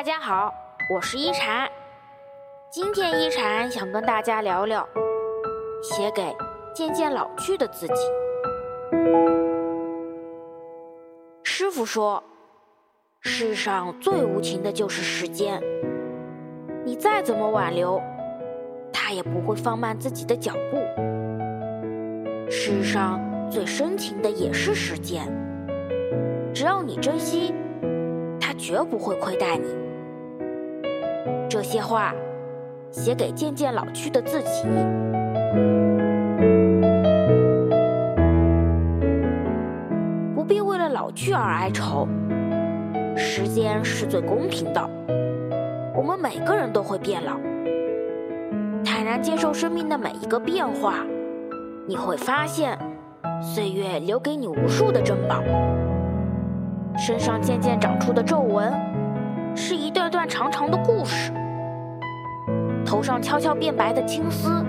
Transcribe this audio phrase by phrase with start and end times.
[0.00, 0.50] 大家好，
[0.88, 1.68] 我是一禅。
[2.70, 4.88] 今天一禅想跟大家聊聊
[5.82, 6.34] 写给
[6.74, 7.94] 渐渐老去的自己。
[11.42, 12.24] 师傅说，
[13.20, 15.62] 世上最无情的就是时间，
[16.82, 18.00] 你再怎么挽留，
[18.90, 20.78] 他也不会放慢自己的脚步。
[22.50, 23.20] 世上
[23.50, 25.28] 最深情的也是时间，
[26.54, 27.54] 只要你珍惜，
[28.40, 29.89] 他绝不会亏待你。
[31.50, 32.14] 这些话，
[32.92, 34.68] 写给渐渐老去的自己。
[40.32, 42.06] 不必为了老去而哀愁，
[43.16, 44.80] 时间是最公平的。
[45.92, 47.32] 我们每个人都会变老，
[48.84, 51.04] 坦然接受生命的每一个变化，
[51.84, 52.78] 你会发现，
[53.42, 55.42] 岁月留给你无数的珍宝。
[56.96, 58.72] 身上渐渐长出的皱纹，
[59.56, 61.32] 是一段段长长的故事。
[62.90, 64.66] 头上悄悄变白的青丝，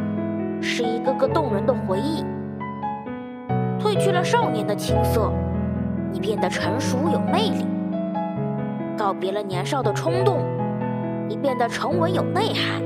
[0.62, 2.24] 是一个个动人的回忆。
[3.80, 5.34] 褪去了少年的青涩，
[6.12, 7.66] 你变得成熟有魅力；
[8.96, 10.38] 告别了年少的冲动，
[11.28, 12.80] 你变得沉稳有内涵。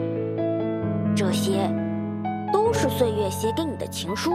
[1.13, 1.69] 这些，
[2.53, 4.31] 都是岁月写给你的情书。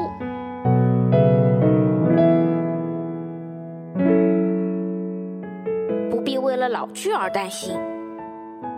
[6.11, 7.75] 不必为了老去而担心，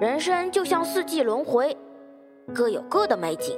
[0.00, 1.76] 人生就像四季轮回。
[2.54, 3.56] 各有各的美景。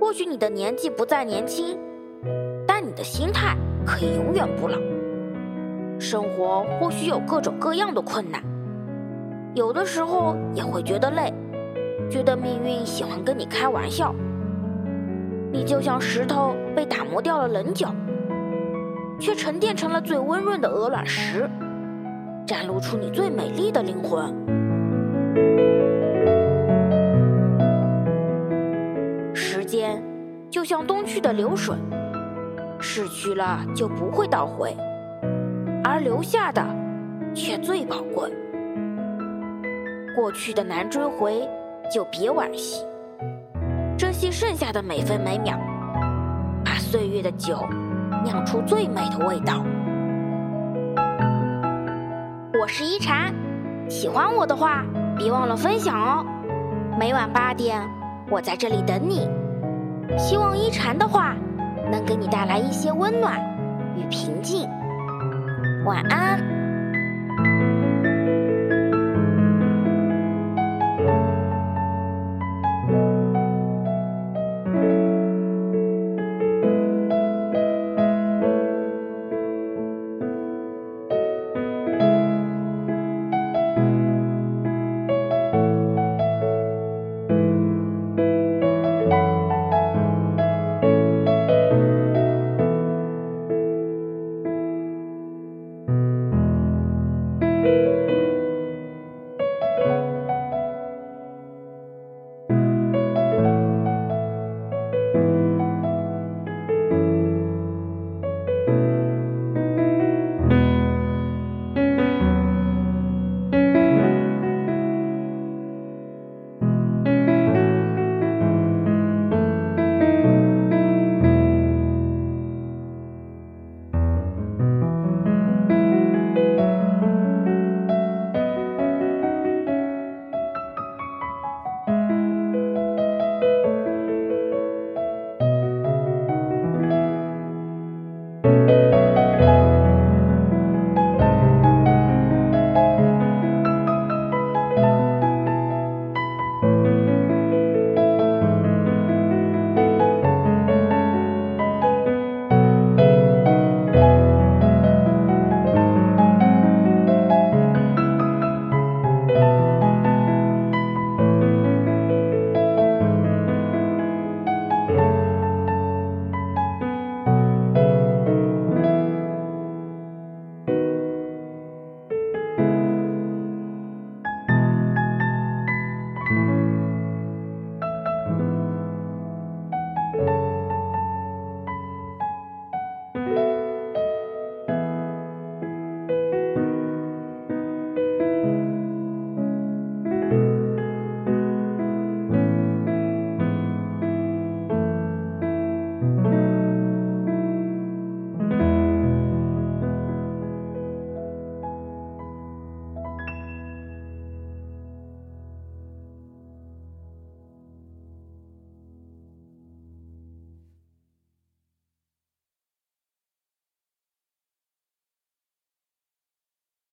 [0.00, 1.78] 或许你的年纪不再年轻，
[2.66, 4.76] 但你的心态可以永远不老。
[5.98, 8.42] 生活或许有各种各样的困难，
[9.54, 11.32] 有的时候也会觉得累，
[12.10, 14.12] 觉得命运喜欢跟你开玩笑。
[15.52, 17.94] 你就像石头被打磨掉了棱角，
[19.20, 21.48] 却沉淀成了最温润的鹅卵石，
[22.44, 24.34] 展露出你最美丽的灵魂。
[29.82, 30.00] 间
[30.48, 31.74] 就像东去的流水，
[32.78, 34.76] 逝去了就不会倒回，
[35.82, 36.64] 而留下的
[37.34, 38.32] 却最宝贵。
[40.14, 41.48] 过去的难追回，
[41.92, 42.86] 就别惋惜，
[43.98, 45.58] 珍惜剩下的每分每秒，
[46.64, 47.58] 把岁月的酒
[48.22, 49.64] 酿出最美的味道。
[52.60, 53.34] 我是一禅，
[53.88, 54.84] 喜欢我的话，
[55.18, 56.24] 别忘了分享哦。
[57.00, 57.82] 每晚八点，
[58.30, 59.28] 我在这里等你。
[60.18, 61.34] 希望一禅的话
[61.90, 63.40] 能给你带来一些温暖
[63.96, 64.68] 与平静。
[65.84, 66.61] 晚安。